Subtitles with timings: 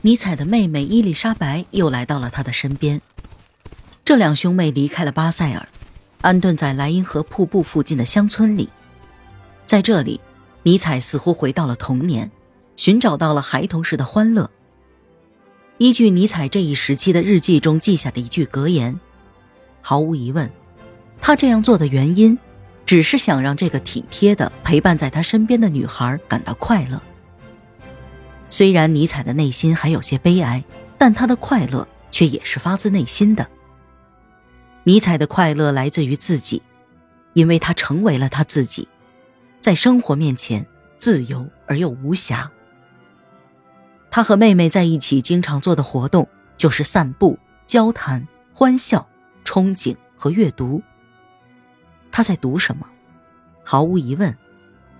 [0.00, 3.00] 尼采的妹妹伊丽莎白又来到了他的身边。
[4.04, 5.68] 这两兄妹离开了巴塞尔，
[6.20, 8.68] 安顿在莱茵河瀑布附近的乡村里。
[9.66, 10.20] 在这里，
[10.62, 12.30] 尼采似乎回到了童年，
[12.76, 14.48] 寻找到了孩童时的欢乐。
[15.78, 18.98] 依据尼采这一时期的日记中记下的一句格言，
[19.82, 20.48] 毫无疑问，
[21.20, 22.38] 他这样做的原因，
[22.86, 27.02] 只是想让这个体贴的陪伴在他身边的女孩感到快乐。
[28.50, 30.64] 虽然尼采的内心还有些悲哀，
[30.96, 33.48] 但他的快乐却也是发自内心的。
[34.84, 36.62] 尼采的快乐来自于自己，
[37.34, 38.88] 因为他成为了他自己，
[39.60, 40.66] 在生活面前
[40.98, 42.48] 自由而又无暇。
[44.10, 49.06] 他和妹妹在一起经常做的活动就是散步、交谈、欢笑、
[49.44, 50.82] 憧憬和阅读。
[52.10, 52.88] 他在读什么？
[53.62, 54.34] 毫无疑问，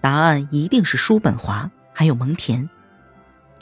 [0.00, 2.70] 答案一定是叔本华还有蒙田。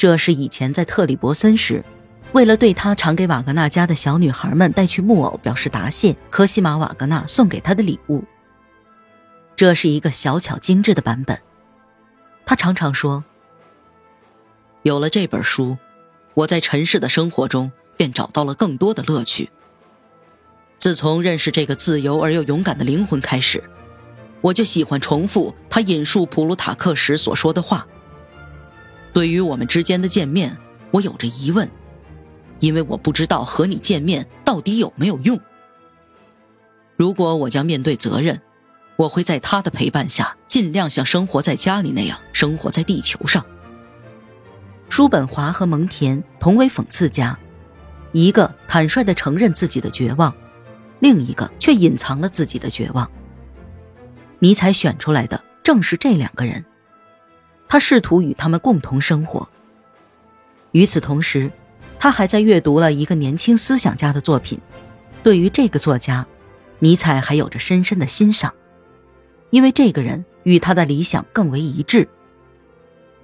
[0.00, 1.84] 这是以前在特里伯森时，
[2.32, 8.24] 为了对他常给瓦格纳家的小女孩们带去木偶表示答谢，科西玛·瓦格纳送给他的礼物。
[9.57, 11.38] 这是一个小巧精致的版本。
[12.46, 13.23] 他常常说
[14.84, 15.76] ：“有了这本书，
[16.32, 19.51] 我在尘世的生活中便找到了更多的乐趣。
[20.79, 23.62] 自从认识这个自由而又勇敢的灵魂开始，
[24.40, 27.87] 我就喜欢重复他引述普鲁塔克时所说的话。”
[29.21, 30.57] 对于我们之间的见面，
[30.93, 31.71] 我有着疑问，
[32.59, 35.38] 因为我不知道和你见面到底有没有用。
[36.96, 38.41] 如果我将面对责任，
[38.96, 43.45] 我会在他的陪伴下，尽量像生活在家里那样生活在地球上。
[44.88, 47.38] 叔本华和蒙田同为讽刺家，
[48.13, 50.35] 一个坦率地承认自己的绝望，
[51.01, 53.10] 另一个却隐藏了自己的绝望。
[54.38, 56.65] 尼采选出来的正是这两个人。
[57.71, 59.49] 他试图与他们共同生活。
[60.73, 61.49] 与此同时，
[62.01, 64.59] 他还在阅读了一个年轻思想家的作品。
[65.22, 66.26] 对于这个作家，
[66.81, 68.53] 尼采还有着深深的欣赏，
[69.50, 72.08] 因为这个人与他的理想更为一致。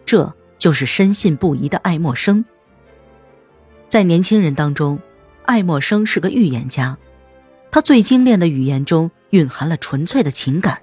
[0.04, 2.44] 这就是深信不疑的爱默生。
[3.88, 5.00] 在年轻人当中，
[5.44, 6.96] 爱默生是个预言家，
[7.72, 10.82] 他最精炼的语言中蕴含了纯粹的情感，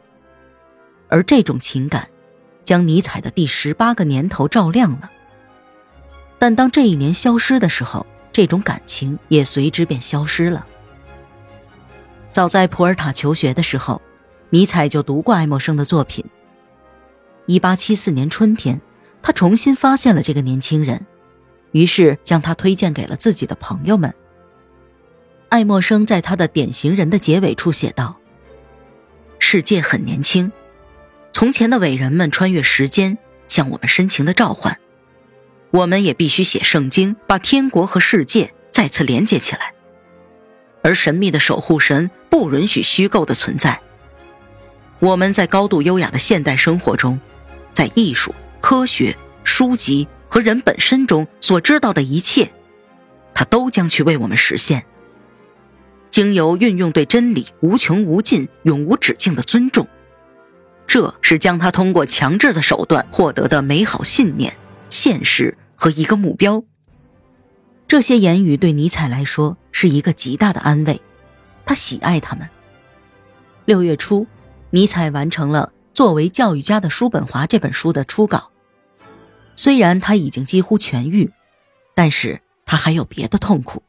[1.07, 2.09] 而这种情感。
[2.63, 5.11] 将尼采的第十八个年头照亮了，
[6.39, 10.65] 但当这一年消失的时候，这种感情也随之便消失了。
[12.31, 14.01] 早在普尔塔求学的时候，
[14.49, 16.25] 尼采就读过爱默生的作品。
[17.45, 18.81] 一八七四年春天，
[19.21, 21.05] 他重新发现了这个年轻人，
[21.73, 24.13] 于是将他推荐给了自己的朋友们。
[25.49, 28.17] 爱默生在他的《典型人》的结尾处写道
[29.37, 30.51] ：“世界很年轻。”
[31.33, 33.17] 从前的伟人们穿越时间，
[33.49, 34.77] 向我们深情的召唤。
[35.71, 39.73] 我们也必须写圣经，把天国和世界再次连接起来。
[40.83, 43.81] 而神秘的守护神不允许虚构的存在。
[44.99, 47.19] 我们在高度优雅的现代生活中，
[47.73, 52.51] 在艺术、科学、书籍和人本身中所知道的一切，
[53.33, 54.85] 它都将去为我们实现。
[56.11, 59.87] 经由运用对真理无穷无尽、永无止境的尊重。
[60.93, 64.55] 这是将他通过强制的手段获得的美好信念、
[64.91, 66.63] 现实和一个目标。
[67.87, 71.01] 这些言语对尼采来说是一个极大的安慰，
[71.65, 72.47] 他喜爱他们。
[73.65, 74.27] 六月初，
[74.69, 78.51] 尼采完成了《作为教育家的叔本华》这本书的初稿。
[79.55, 81.31] 虽然他已经几乎痊愈，
[81.95, 83.81] 但是他还有别的痛苦。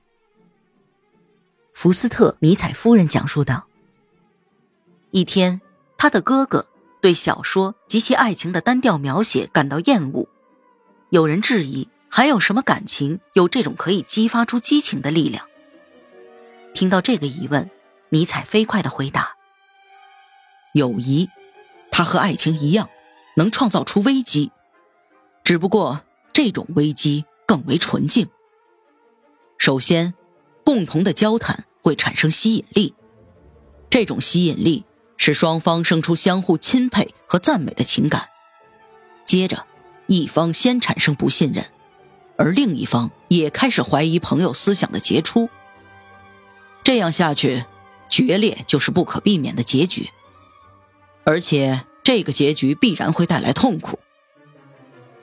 [1.75, 3.67] 福斯特·尼采夫人讲述道
[5.13, 5.61] ：“一天，
[5.99, 6.67] 他的哥哥。”
[7.05, 10.27] 对小说及其爱情的单调描写感到厌恶，
[11.11, 15.47] 有人质疑还有什么感情有这种可以激发出激情的力量。
[16.73, 17.71] 听到这个疑问，
[18.09, 19.37] 尼采飞快的回答
[20.73, 21.29] ：“友谊，
[21.91, 22.89] 它和爱情一样，
[23.37, 24.51] 能创造出危机，
[25.45, 26.01] 只不过
[26.33, 28.29] 这种危机更为纯净。
[29.59, 30.15] 首先，
[30.65, 32.95] 共同的交谈会产生吸引力，
[33.91, 38.29] 这种吸引力。”使双方生出相互钦佩和赞美的情感，
[39.25, 39.65] 接着，
[40.07, 41.67] 一方先产生不信任，
[42.37, 45.49] 而另一方也开始怀疑朋友思想的杰出。
[46.83, 47.65] 这样下去，
[48.11, 50.11] 决裂就是不可避免的结局，
[51.25, 53.99] 而且这个结局必然会带来痛苦。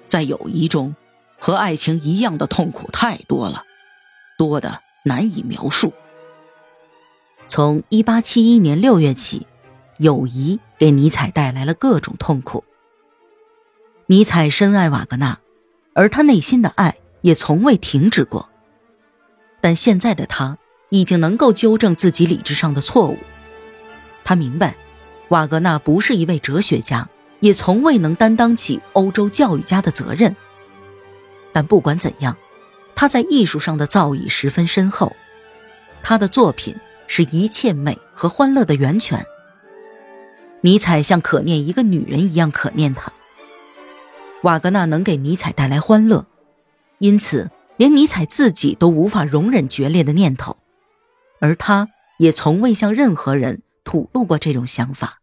[0.07, 0.95] 在友谊中，
[1.39, 3.65] 和爱情一样的痛苦太多了，
[4.37, 5.93] 多的难以描述。
[7.47, 9.45] 从一八七一年六月起。
[10.01, 12.63] 友谊给尼采带来了各种痛苦。
[14.07, 15.37] 尼采深爱瓦格纳，
[15.93, 18.49] 而他内心的爱也从未停止过。
[19.61, 20.57] 但现在的他
[20.89, 23.19] 已经能够纠正自己理智上的错误。
[24.23, 24.75] 他明白，
[25.29, 27.07] 瓦格纳不是一位哲学家，
[27.39, 30.35] 也从未能担当起欧洲教育家的责任。
[31.53, 32.35] 但不管怎样，
[32.95, 35.15] 他在艺术上的造诣十分深厚，
[36.01, 36.75] 他的作品
[37.05, 39.23] 是一切美和欢乐的源泉。
[40.61, 43.11] 尼采像可念一个女人一样可念他。
[44.43, 46.25] 瓦格纳能给尼采带来欢乐，
[46.99, 50.57] 因此连尼采自己都无法容忍决裂的念头，
[51.39, 55.20] 而他也从未向任何人吐露过这种想法。